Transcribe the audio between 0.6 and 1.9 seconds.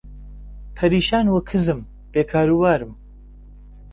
پەرێشان و کزم